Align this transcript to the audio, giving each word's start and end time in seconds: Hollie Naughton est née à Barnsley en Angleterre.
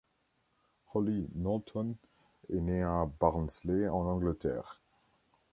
Hollie 0.95 1.29
Naughton 1.35 1.93
est 2.51 2.59
née 2.59 2.81
à 2.81 3.07
Barnsley 3.19 3.87
en 3.87 3.99
Angleterre. 4.07 4.81